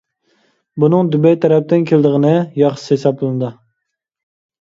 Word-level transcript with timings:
بۇنىڭ 0.83 1.11
دۇبەي 1.15 1.35
تەرەپتىن 1.43 1.85
كېلىدىغىنى 1.91 2.31
ياخشىسى 2.61 2.95
ھېسابلىنىدۇ. 2.99 3.51